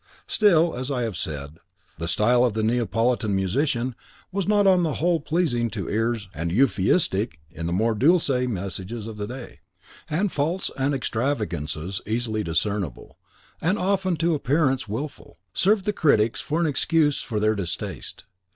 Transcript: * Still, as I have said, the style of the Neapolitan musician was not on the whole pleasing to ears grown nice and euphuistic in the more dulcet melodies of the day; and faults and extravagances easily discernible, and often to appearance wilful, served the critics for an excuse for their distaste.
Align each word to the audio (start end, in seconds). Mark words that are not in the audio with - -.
* 0.19 0.25
Still, 0.27 0.73
as 0.75 0.89
I 0.89 1.03
have 1.03 1.15
said, 1.15 1.59
the 1.99 2.07
style 2.07 2.43
of 2.43 2.53
the 2.55 2.63
Neapolitan 2.63 3.35
musician 3.35 3.93
was 4.31 4.47
not 4.47 4.65
on 4.65 4.81
the 4.81 4.95
whole 4.95 5.19
pleasing 5.19 5.69
to 5.69 5.87
ears 5.89 6.25
grown 6.25 6.31
nice 6.47 6.49
and 6.49 6.51
euphuistic 6.51 7.39
in 7.51 7.67
the 7.67 7.71
more 7.71 7.93
dulcet 7.93 8.49
melodies 8.49 9.05
of 9.05 9.17
the 9.17 9.27
day; 9.27 9.59
and 10.09 10.31
faults 10.31 10.71
and 10.75 10.95
extravagances 10.95 12.01
easily 12.07 12.43
discernible, 12.43 13.19
and 13.61 13.77
often 13.77 14.15
to 14.15 14.33
appearance 14.33 14.87
wilful, 14.87 15.37
served 15.53 15.85
the 15.85 15.93
critics 15.93 16.41
for 16.41 16.59
an 16.59 16.65
excuse 16.65 17.21
for 17.21 17.39
their 17.39 17.53
distaste. 17.53 18.23